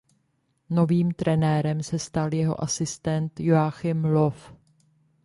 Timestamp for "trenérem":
1.11-1.83